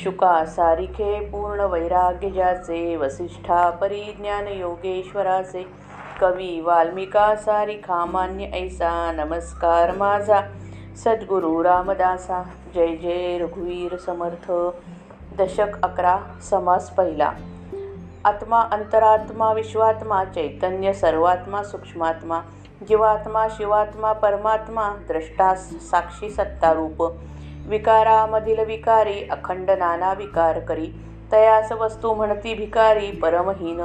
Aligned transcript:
शुका 0.00 0.44
सारिखे 0.44 1.20
पूर्ण 1.20 1.60
वैराग्य 1.60 2.30
ज्याचे 2.30 2.96
वसिष्ठा 2.96 3.70
परिज्ञान 3.70 4.46
योगेश्वराचे 4.48 5.62
कवी 6.20 6.60
वाल्मिका 6.60 7.34
सारिखा 7.36 8.04
मान्य 8.04 8.44
ऐसा 8.44 9.12
नमस्कार 9.12 9.96
माझा। 9.96 10.40
सद्गुरू 10.96 11.62
रामदासा 11.62 12.42
जय 12.74 12.96
जय 12.96 13.38
रघुवीर 13.38 13.96
समर्थ। 13.96 14.50
दशक 15.38 15.80
अकरा 15.84 16.16
समास 16.50 16.90
पहिला। 16.90 17.32
आत्मा 18.24 18.60
अंतरात्मा 18.72 19.52
विश्वात्मा 19.52 20.24
चैतन्य 20.24 20.92
सर्वात्मा 20.92 21.62
सूक्ष्मात्मा 21.62 22.40
जीवात्मा 22.88 23.48
शिवात्मा 23.48 24.12
परमात्मा 24.12 24.88
द्रष्टा 25.08 25.54
साक्षी 25.90 26.30
सत्तारूप। 26.30 27.02
विकारामधील 27.70 28.58
विकारी 28.64 29.28
अखंड 29.30 29.70
नाना 29.70 30.12
विकार 30.12 30.58
करी. 30.58 30.86
तयास 31.32 31.72
वस्तू 31.72 32.14
म्हणती 32.14 32.54
भिकारी 32.54 33.10
परमहीन. 33.10 33.80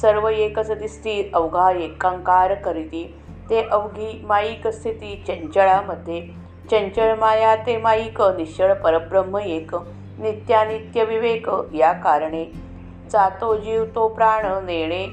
सर्व 0.00 0.28
एकच 0.28 0.70
दिसती 0.70 1.30
अवघा 1.34 1.70
एकांकार 1.70 2.54
करीती. 2.54 3.14
ते 3.50 3.62
अवघी 3.62 4.20
माईक 4.24 4.68
स्थिती 4.68 5.24
चंचळामध्ये. 5.28 6.20
चंचळ 6.70 7.14
माया 7.14 7.56
ते 7.56 7.76
माईक 7.76 8.22
निश्चळ 8.22 8.72
परब्रह्म 8.74 9.36
एक. 9.36 9.74
नित्यानित्य 10.18 11.04
विवेक 11.04 11.48
या 11.74 11.92
कारणे. 11.92 12.44
जातो 13.10 13.56
जीव 13.56 13.84
तो 13.84 14.08
प्राण 14.08 14.64
नेणे 14.64 15.06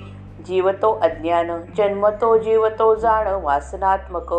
जीवतो 0.47 0.99
अज्ञान. 1.01 1.51
जन्मतो 1.77 2.37
जीवतो 2.37 2.95
जाण 2.95 3.27
वासनात्मक. 3.27 4.33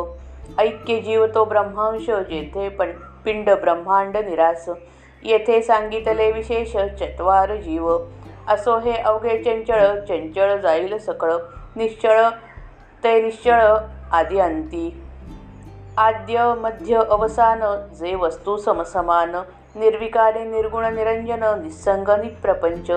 ऐक्य 0.59 1.01
जीवतो 1.01 1.45
ब्रह्मांश 1.45 2.11
जेथे 2.11 2.69
पण 2.69 2.91
पिंड 3.25 3.51
ब्रह्मांड 3.51 4.17
निरास. 4.17 4.69
येथे 5.23 5.63
सांगितले 5.63 6.33
विशेष 6.33 6.77
चत्वार 6.77 7.57
जीव. 7.57 7.99
असो 8.49 8.79
हे 8.79 8.93
अवघे 8.93 9.43
चंचळ 9.43 9.99
चंचळ 10.09 10.57
जाईल 10.57 10.99
सकळ. 10.99 11.33
निश्चळ 11.77 12.29
ते 13.05 13.23
निश्चळ 13.23 13.77
आदी 14.13 14.39
अंती. 14.39 15.03
आद्य 15.99 16.55
मध्य 16.59 17.03
अवसान 17.11 17.61
जे 17.95 18.15
वस्तू 18.15 18.57
समसमान. 18.57 19.37
निर्विकारे 19.75 20.45
निर्गुण 20.45 20.95
निरंजन 20.95 21.63
निस्संग 21.63 22.09
निप्रपंच. 22.09 22.91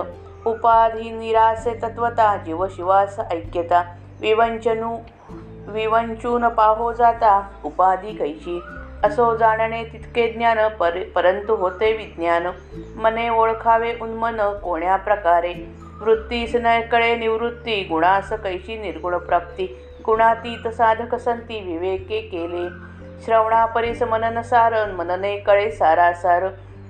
उपाधी 0.46 1.12
निरासे 1.12 1.74
तत्वता 1.84 2.38
जीव 2.38 2.68
शिवास 2.68 3.20
ऐक्यता. 3.32 3.84
विवंचनू 4.22 4.98
विवंचून 5.68 6.48
पाहो 6.48 6.92
जाता 6.92 7.50
उपाधी 7.66 8.12
कैशी 8.12 8.60
असो 9.04 9.36
जाणणे 9.38 9.84
तितके 9.84 10.30
ज्ञान 10.30 10.68
पर 10.68 11.04
परंतु 11.16 11.56
होते 11.56 11.98
विज्ञान. 11.98 12.48
मने 12.96 13.30
ओळखावे 13.30 13.94
उन्मन 14.02 14.54
कोण्या 14.64 14.96
प्रकारे? 14.96 15.54
वृत्तीस 16.02 16.56
न 16.56 16.82
कळे 16.82 17.16
निवृत्ती 17.16 17.84
गुणास 17.84 18.34
कैशी 18.34 18.78
निर्गुण 18.78 19.18
प्राप्ती? 19.18 19.80
गुणातीत 20.06 20.68
साधक 20.68 21.16
संती 21.16 21.60
विवेके 21.60 22.22
केले. 22.22 22.70
श्रवणा 23.26 23.66
मनन 24.06 24.42
सारण 24.42 24.92
मनने 24.92 25.38
कळे 25.38 25.72
सारासार. 25.72 26.44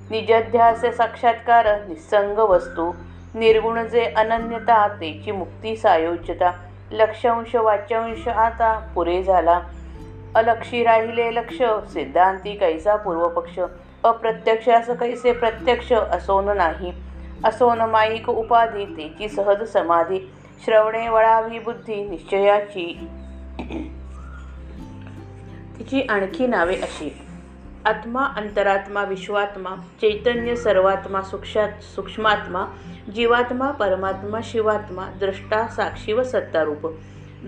निजध्यास 0.09 0.81
साक्षात्कार 0.81 1.67
निसंग 1.88 2.38
वस्तू. 2.38 2.92
निर्गुण 3.36 3.88
जे 3.88 4.14
अनन्यता 4.16 4.88
तेची 4.88 5.31
मुक्ती 5.31 5.75
सायोज्यता. 5.75 6.52
लक्षांश 6.92 7.55
वाच्यांश 7.55 8.27
आता 8.27 8.88
पुरे 8.95 9.23
झाला. 9.23 9.59
अलक्षी 10.36 10.84
राहिले 10.84 11.36
लक्ष 11.36 11.58
सिद्धांती 11.94 12.56
कैसा 12.56 12.95
पूर्वपक्ष? 12.95 13.59
अप्रत्यक्षास 14.03 14.89
कैसे 14.89 15.31
प्रत्यक्ष? 15.31 15.94
असोन 15.94 16.58
नाही. 16.58 16.94
असोन 17.45 17.82
माईक 17.82 18.30
उपाधी 18.30 18.86
तेची 18.86 19.30
सहज 19.30 19.64
समाधी. 19.64 20.33
श्रवणे 20.66 21.10
वळावी 21.10 21.60
बुद्धी 21.60 22.10
निश्चयाची. 22.10 23.08
तिची 25.80 26.02
आणखी 26.02 26.48
नावे 26.48 26.76
अशी. 26.76 27.17
आत्मा 27.86 28.26
अंतरात्मा 28.26 29.04
विश्वात्मा 29.04 29.70
चैतन्य 30.02 30.55
सर्वात्मा 30.55 31.21
सूक्षात 31.21 31.83
सूक्ष्मात्मा 31.95 32.65
जीवात्मा 33.15 33.71
परमात्मा 33.71 34.39
शिवात्मा 34.44 35.05
द्रष्टा 35.20 35.67
साक्षी 35.67 36.14
व 36.14 36.23
सत्तारूप. 36.23 36.88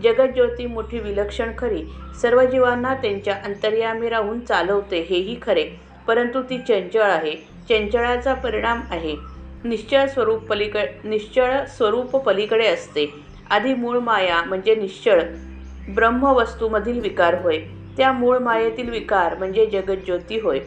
जगज्योती 0.03 0.65
मोठी 0.65 0.99
विलक्षण 0.99 1.51
खरी. 1.57 1.83
सर्व 2.21 2.45
जीवांना 2.45 2.93
त्यांच्या 2.93 3.35
अंतर्यामी 3.45 4.09
राहून 4.09 4.39
चालवते 4.39 5.01
हेही 5.01 5.37
खरे. 5.41 5.69
परंतु 6.07 6.41
ती 6.41 6.57
चंचळ 6.57 7.01
आहे. 7.01 7.35
चंचळाचा 7.69 8.33
परिणाम 8.33 8.81
आहे. 8.91 9.15
निश्चळ 9.63 10.05
स्वरूप 10.07 10.43
पलीकड 10.43 10.85
निश्चळ 11.03 11.65
स्वरूप 11.65 12.17
पलीकडे 12.17 12.67
असते. 12.67 13.13
आधी 13.49 13.73
मूळ 13.73 13.99
माया 13.99 14.43
म्हणजे 14.43 14.75
निश्चळ. 14.75 15.21
ब्रह्मवस्तूमधील 15.95 16.99
विकार 16.99 17.41
होय. 17.41 17.59
त्या 17.97 18.11
मूळ 18.11 18.37
मायेतील 18.37 18.89
विकार 18.89 19.35
म्हणजे 19.35 19.65
जगज्योती 19.65 20.39
होय. 20.39 20.59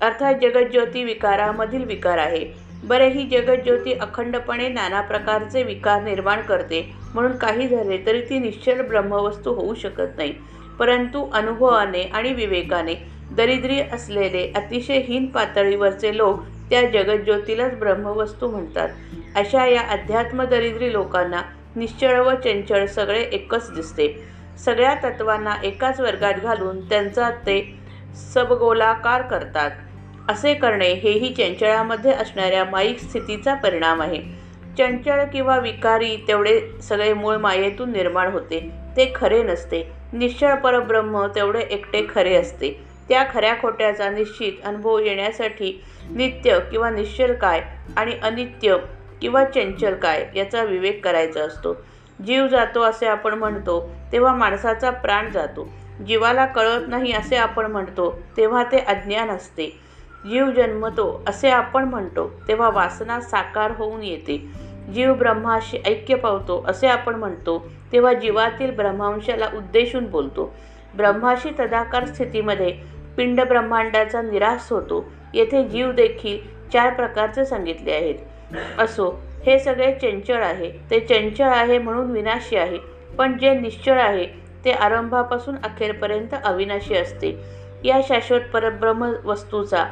अर्थात 0.00 0.34
जगज्योती 0.42 1.04
विकारामधील 1.04 1.84
विकार 1.84 2.18
आहे. 2.18 2.63
बरे 2.84 3.08
ही 3.08 3.26
जगज्योती 3.26 3.92
अखंडपणे 3.92 4.68
नाना 4.68 5.00
प्रकारचे 5.00 5.62
विकार 5.62 6.02
निर्माण 6.02 6.40
करते. 6.40 6.94
म्हणून 7.14 7.36
काही 7.36 7.68
झाले 7.68 7.98
तरी 8.06 8.20
ती 8.20 8.38
निश्चल 8.38 8.80
ब्रह्मवस्तू 8.80 9.52
होऊ 9.54 9.74
शकत 9.74 10.16
नाही. 10.16 10.32
परंतु 10.78 11.30
अनुभवाने 11.32 12.02
आणि 12.02 12.32
विवेकाने 12.32 12.94
दरिद्री 13.30 13.80
असलेले 13.80 14.52
अतिशय 14.54 14.98
हीन 14.98 15.26
पातळीवरचे 15.26 16.16
लोक 16.16 16.42
त्या 16.70 16.82
जगज्योतीलाच 16.90 17.78
ब्रह्मवस्तू 17.78 18.48
म्हणतात. 18.48 18.88
अशा 19.36 19.66
या 19.66 19.80
अध्यात्म 19.80 20.44
दरिद्री 20.44 20.92
लोकांना 20.92 21.42
निश्चळ 21.76 22.20
व 22.20 22.34
चंचळ 22.34 22.86
सगळे 22.86 23.20
एकच 23.20 23.74
दिसते. 23.74 24.24
सगळ्या 24.64 24.94
तत्वांना 24.94 25.54
एकाच 25.62 26.00
वर्गात 26.00 26.34
घालून 26.34 26.80
त्यांचा 26.80 27.30
ते 27.30 27.78
सबगोलाकार 28.34 29.22
करतात. 29.22 29.70
असे 30.28 30.54
करणे 30.54 30.88
हेही 30.92 31.32
चंचळामध्ये 31.34 32.12
असणाऱ्या 32.12 32.64
माईक 32.64 32.98
स्थितीचा 32.98 33.54
परिणाम 33.54 34.02
आहे. 34.02 34.20
चंचळ 34.78 35.24
किंवा 35.24 35.58
विकारी 35.58 36.16
तेवढे 36.28 36.60
सगळे 36.82 37.12
मूळ 37.14 37.36
मायेतून 37.36 37.90
निर्माण 37.92 38.32
होते. 38.32 38.60
ते 38.96 39.12
खरे 39.14 39.42
नसते. 39.42 39.82
निश्चळ 40.12 40.54
परब्रह्म 40.54 41.26
तेवढे 41.26 41.60
एकटे 41.60 42.06
खरे 42.08 42.34
असते. 42.34 42.70
त्या 43.08 43.24
खऱ्या 43.34 43.54
खोट्याचा 43.62 44.08
निश्चित 44.10 44.64
अनुभव 44.64 44.98
येण्यासाठी 44.98 45.80
नित्य 46.10 46.58
किंवा 46.70 46.90
निश्चल 46.90 47.32
काय 47.32 47.60
आणि 47.96 48.12
अनित्य 48.22 48.76
किंवा 49.20 49.44
चंचल 49.44 49.94
काय 49.94 50.26
याचा 50.36 50.62
विवेक 50.62 51.04
करायचा 51.04 51.42
असतो. 51.42 51.74
जीव 52.26 52.46
जातो 52.46 52.82
असे 52.82 53.06
आपण 53.06 53.34
म्हणतो 53.34 53.80
तेव्हा 54.12 54.34
माणसाचा 54.34 54.90
प्राण 54.90 55.30
जातो. 55.30 55.68
जीवाला 56.06 56.46
कळत 56.46 56.88
नाही 56.88 57.12
असे 57.12 57.36
आपण 57.36 57.66
म्हणतो 57.66 58.10
तेव्हा 58.36 58.64
ते 58.64 58.78
अज्ञान 58.78 59.30
असते. 59.30 59.70
जीव 60.28 60.50
जन्मतो 60.50 61.22
असे 61.28 61.50
आपण 61.50 61.84
म्हणतो 61.84 62.28
तेव्हा 62.48 62.68
वासना 62.68 63.20
साकार 63.20 63.70
होऊन 63.70 64.02
येते. 64.02 64.36
जीव 64.94 65.14
ब्रह्माशी 65.14 65.78
ऐक्य 65.86 66.14
पावतो 66.14 66.64
असे 66.68 66.86
आपण 66.86 67.14
म्हणतो 67.14 67.58
तेव्हा 67.92 68.12
जीवातील 68.12 68.70
ब्रह्मांशाला 68.70 69.48
उद्देशून 69.56 70.06
बोलतो. 70.06 70.52
ब्रह्माशी 70.96 71.50
तदाकार 71.58 72.04
स्थितीमध्ये 72.04 72.72
पिंड 73.16 73.40
ब्रह्मांडाचा 73.40 74.22
निराश 74.22 74.70
होतो. 74.70 75.04
येथे 75.34 75.62
जीव 75.68 75.92
देखील 75.92 76.38
चार 76.72 76.92
प्रकारचे 76.94 77.44
सांगितले 77.44 77.92
आहेत. 77.92 78.14
असो 78.78 79.10
हे 79.46 79.58
सगळे 79.58 79.92
चंचळ 79.92 80.42
आहे. 80.42 80.70
ते 80.90 81.00
चंचळ 81.00 81.48
आहे 81.48 81.78
म्हणून 81.78 82.10
विनाशी 82.10 82.56
आहे. 82.56 82.78
पण 83.18 83.38
जे 83.38 83.54
निश्चळ 83.54 84.00
आहे 84.00 84.26
ते 84.64 84.70
आरंभापासून 84.70 85.54
अखेरपर्यंत 85.62 86.34
अविनाशी 86.44 86.94
असते. 86.94 87.36
या 87.84 88.00
शाश्वत 88.08 88.40
परब्रह्म 88.52 89.12
वस्तूचा 89.24 89.84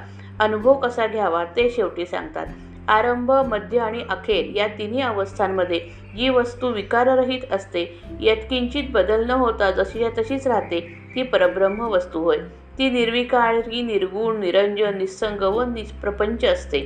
अनुभव 0.43 0.75
कसा 0.75 1.07
घ्यावा 1.07 1.45
ते 1.45 1.71
शेवटी 1.71 2.07
सांगतात. 2.07 2.47
आरंभ 2.89 3.31
मध्य 3.31 3.79
आणि 3.79 4.03
अखेर 4.11 4.57
या 4.57 4.67
तिन्ही 4.67 5.01
अवस्थांमध्ये 5.01 5.81
जी 6.17 6.29
वस्तू 6.29 6.69
विकाररहित 6.69 7.53
असते 7.53 8.01
यात 8.21 8.37
किंचित 8.37 8.85
बदल 8.91 9.27
न 9.27 9.31
होता 9.31 9.71
जशीच्या 9.71 10.09
तशीच 10.19 10.47
राहते 10.47 10.81
ती 11.15 11.23
परब्रह्म 11.23 11.81
वस्तू 11.81 12.21
होय. 12.21 12.37
ती 12.79 12.91
निर्विकारी 12.91 13.83
निर्गुण 13.83 14.41
निरंजन 14.41 14.99
निस्संग 14.99 15.43
व 15.43 15.63
निष्प्रपंच 15.63 16.45
असते. 16.45 16.81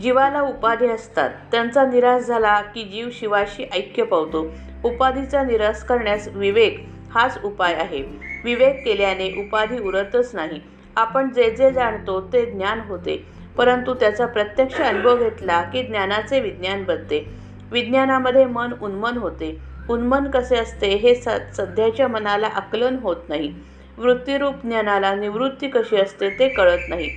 जीवाला 0.00 0.40
उपाधी 0.42 0.86
असतात. 0.86 1.30
त्यांचा 1.52 1.84
निराश 1.84 2.22
झाला 2.22 2.60
की 2.60 2.82
जीव 2.82 3.08
शिवाशी 3.12 3.64
ऐक्य 3.72 4.02
पावतो. 4.02 4.52
उपाधीचा 4.84 5.42
निराश 5.42 5.82
करण्यास 5.82 6.28
विवेक 6.28 6.86
हाच 7.14 7.38
उपाय 7.44 7.74
आहे. 7.74 8.02
विवेक 8.44 8.84
केल्याने 8.84 9.40
उपाधी 9.40 9.78
उरतच 9.78 10.30
नाही. 10.34 10.60
आपण 10.96 11.30
जे 11.32 11.50
जे 11.50 11.70
जाणतो 11.70 12.20
ते 12.32 12.44
ज्ञान 12.46 12.80
होते. 12.80 13.16
परंतु 13.56 13.94
त्याचा 13.94 14.26
प्रत्यक्ष 14.26 14.80
अनुभव 14.80 15.16
घेतला 15.16 15.62
की 15.62 15.82
ज्ञानाचे 15.82 16.40
विज्ञान 16.40 16.84
बनते. 16.84 17.24
विज्ञानामध्ये 17.72 18.44
मन 18.44 18.72
उन्मन 18.80 19.16
होते. 19.16 19.56
उन्मन 19.88 20.30
कसे 20.30 20.56
असते 20.56 20.88
हे 20.96 21.14
स 21.14 21.28
सध्याच्या 21.56 22.08
मनाला 22.08 22.46
आकलन 22.46 22.96
होत 23.02 23.28
नाही. 23.28 23.52
वृत्तीरूप 23.98 24.62
ज्ञानाला 24.62 25.14
निवृत्ती 25.14 25.68
कशी 25.68 25.96
असते 25.96 26.28
ते 26.38 26.48
कळत 26.48 26.88
नाही. 26.88 27.08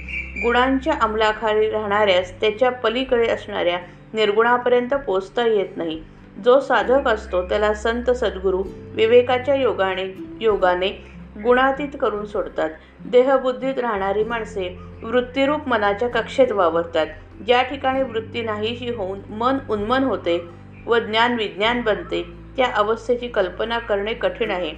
गुणांच्या 0.44 0.94
अंमलाखाली 1.02 1.70
राहणाऱ्यास 1.70 2.32
त्याच्या 2.42 2.70
पलीकडे 2.72 3.28
असणाऱ्या 3.28 3.78
निर्गुणापर्यंत 4.14 4.94
पोचता 5.08 5.46
येत 5.46 5.78
नाही. 5.78 6.02
जो 6.38 6.60
साधक 6.60 7.08
असतो 7.08 7.42
त्याला 7.50 7.74
संत 7.74 8.10
सद्गुरू 8.12 8.64
विवेकाच्या 8.96 9.56
योगाने 9.56 10.04
योगाने 10.42 10.90
गुणातीत 11.44 11.98
करून 12.02 12.26
सोडतात. 12.26 12.70
देहबुद्धीत 13.06 13.80
राहणारी 13.80 14.24
माणसे 14.24 14.78
वृत्तिरूप 15.04 15.68
मनाच्या 15.68 16.10
कक्षेत 16.10 16.52
वावरतात. 16.52 17.08
ज्या 17.46 17.62
ठिकाणी 17.64 18.04
वृत्ती 18.04 18.42
नाहीशी 18.42 18.90
होऊन 18.90 19.20
मन 19.30 19.58
उन्मन 19.70 20.04
होते 20.04 20.38
व 20.86 20.98
ज्ञान 20.98 21.36
विज्ञान 21.36 21.82
बनते 21.82 22.24
त्या 22.58 22.68
अवस्थेची 22.76 23.28
कल्पना 23.28 23.78
करणे 23.80 24.14
कठीण 24.14 24.52
आहे. 24.52 24.72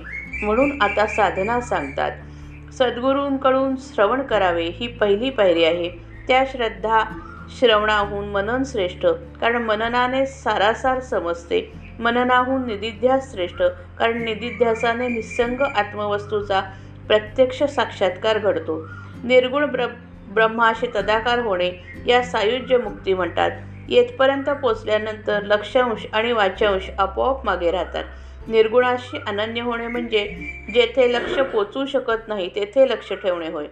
म्हणून 0.44 0.82
आता 0.82 1.08
साधना 1.08 1.62
सांगतात. 1.62 2.12
सद्गुरूंकडून 2.74 3.76
श्रवण 3.80 4.22
करावे 4.22 4.64
ही 4.64 4.88
पहिली 4.88 5.30
पायरी 5.30 5.64
आहे. 5.64 5.90
त्या 6.28 6.44
श्रद्धा 6.52 7.04
श्रवणाहून 7.60 8.28
मनन 8.30 8.64
श्रेष्ठ 8.66 9.06
कारण 9.42 9.64
मननाने 9.64 10.26
सारासार 10.26 11.00
समजते. 11.00 11.87
मननाहून 12.00 12.66
निदिध्यास 12.66 13.32
श्रेष्ठ 13.32 13.62
कारण 13.98 14.24
निदिध्यासाने 14.24 15.08
निसंग 15.08 15.62
आत्मवस्तूचा 15.62 16.62
प्रत्यक्ष 17.08 17.64
साक्षात्कार 17.64 18.38
घडतो. 18.38 18.88
निर्गुण 19.24 19.66
ब्र 19.66 19.86
ब्रह्माशी 20.30 20.88
तदाकार 20.96 21.40
होणे 21.40 21.72
या 22.08 22.24
सायुज्य 22.24 22.78
मुक्ती 22.78 23.14
म्हणतात. 23.14 23.52
येथपर्यंत 23.90 24.50
पोचल्यानंतर 24.50 25.44
लक्षांश 25.44 26.06
आणि 26.14 26.32
वाचांश 26.32 26.90
आपोआप 27.00 27.46
मागे 27.46 27.72
राहतात. 27.72 28.04
निर्गुणाशी 28.48 29.18
अनन्य 29.28 29.62
होणे 29.62 29.88
म्हणजे 29.88 30.26
जेथे 30.74 31.14
लक्ष 31.14 31.40
पोचू 31.40 31.86
शकत 31.86 32.28
नाही 32.28 32.50
तेथे 32.56 32.90
लक्ष 32.90 33.14
ठेवणे 33.14 33.48
होय. 33.48 33.68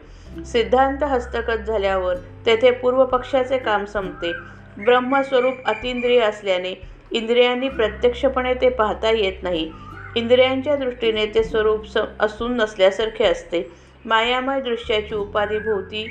सिद्धांत 0.46 1.04
हस्तगत 1.04 1.58
झाल्यावर 1.58 2.16
तेथे 2.46 2.72
पूर्वपक्षाचे 2.72 3.58
काम 3.58 3.86
संपते. 3.86 4.34
ब्रह्मस्वरूप 4.78 5.54
अतिंद्रिय 5.66 6.20
असल्याने 6.20 6.95
इंद्रियांनी 7.16 7.70
प्रत्यक्षपणे 7.70 8.54
ते 8.54 8.70
पाहता 8.70 9.12
येत 9.12 9.44
नाही. 9.44 9.72
इंद्रियांच्या 10.16 10.76
दृष्टीने 10.76 11.26
ते 11.26 11.44
स्वरूप 11.44 11.86
स 11.88 11.98
असून 12.20 12.56
नसल्यासारखे 12.56 13.24
असते. 13.24 13.72
मायामय 14.06 14.62
दृश्याची 14.62 15.16
उपाधिभोवती 15.16 16.08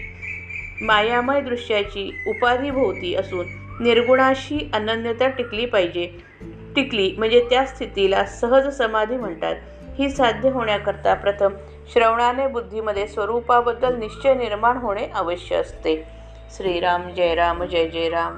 मायामय 0.83 1.41
दृश्याची 1.41 2.11
उपाधिभोवती 2.27 3.15
असून 3.15 3.47
निर्गुणाशी 3.81 4.71
अनन्यता 4.73 5.29
टिकली 5.29 5.67
पाहिजे. 5.67 6.07
टिकली 6.77 7.15
म्हणजे 7.19 7.47
त्या 7.51 7.65
स्थितीला 7.65 8.25
सहज 8.25 8.69
समाधी 8.69 9.17
म्हणतात. 9.17 9.57
ही 9.99 10.09
साध्य 10.11 10.51
होण्याकरता 10.51 11.15
प्रथम 11.15 11.53
श्रवणाने 11.93 12.47
बुद्धीमध्ये 12.47 13.07
स्वरूपाबद्दल 13.07 13.97
निश्चय 13.97 14.35
निर्माण 14.35 14.77
होणे 14.77 15.07
अवश्य 15.15 15.57
असते. 15.57 16.05
श्रीराम 16.57 17.11
जय 17.11 17.35
राम 17.35 17.65
जय 17.65 17.89
जय 17.89 18.09
राम. 18.09 18.37